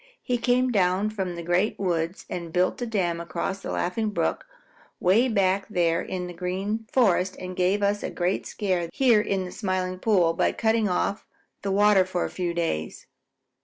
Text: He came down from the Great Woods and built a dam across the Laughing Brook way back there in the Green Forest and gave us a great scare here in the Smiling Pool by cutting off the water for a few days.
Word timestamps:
He 0.23 0.39
came 0.39 0.71
down 0.71 1.11
from 1.11 1.35
the 1.35 1.43
Great 1.43 1.77
Woods 1.77 2.25
and 2.27 2.51
built 2.51 2.81
a 2.81 2.87
dam 2.87 3.21
across 3.21 3.59
the 3.59 3.69
Laughing 3.71 4.09
Brook 4.09 4.47
way 4.99 5.27
back 5.27 5.67
there 5.69 6.01
in 6.01 6.25
the 6.25 6.33
Green 6.33 6.87
Forest 6.91 7.35
and 7.37 7.55
gave 7.55 7.83
us 7.83 8.01
a 8.01 8.09
great 8.09 8.47
scare 8.47 8.89
here 8.91 9.21
in 9.21 9.45
the 9.45 9.51
Smiling 9.51 9.99
Pool 9.99 10.33
by 10.33 10.53
cutting 10.53 10.89
off 10.89 11.27
the 11.61 11.69
water 11.71 12.03
for 12.03 12.25
a 12.25 12.31
few 12.31 12.51
days. 12.51 13.05